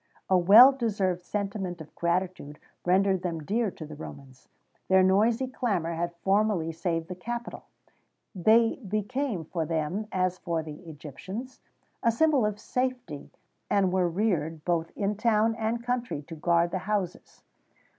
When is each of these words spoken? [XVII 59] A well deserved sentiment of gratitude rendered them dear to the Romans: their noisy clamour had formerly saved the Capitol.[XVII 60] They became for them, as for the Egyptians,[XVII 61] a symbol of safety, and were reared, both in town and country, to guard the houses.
[XVII 0.01 0.21
59] 0.21 0.23
A 0.41 0.45
well 0.47 0.71
deserved 0.71 1.21
sentiment 1.21 1.79
of 1.79 1.93
gratitude 1.93 2.57
rendered 2.87 3.21
them 3.21 3.37
dear 3.43 3.69
to 3.69 3.85
the 3.85 3.93
Romans: 3.95 4.49
their 4.87 5.03
noisy 5.03 5.45
clamour 5.45 5.91
had 5.93 6.15
formerly 6.23 6.71
saved 6.71 7.07
the 7.07 7.13
Capitol.[XVII 7.13 8.33
60] 8.33 8.43
They 8.79 8.83
became 8.87 9.45
for 9.45 9.63
them, 9.63 10.07
as 10.11 10.39
for 10.39 10.63
the 10.63 10.81
Egyptians,[XVII 10.89 11.91
61] 12.01 12.09
a 12.09 12.11
symbol 12.11 12.45
of 12.47 12.59
safety, 12.59 13.29
and 13.69 13.91
were 13.91 14.09
reared, 14.09 14.65
both 14.65 14.89
in 14.95 15.17
town 15.17 15.53
and 15.53 15.83
country, 15.83 16.23
to 16.23 16.35
guard 16.35 16.71
the 16.71 16.79
houses. 16.89 17.43